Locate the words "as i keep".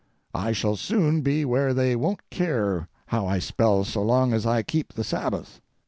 4.33-4.93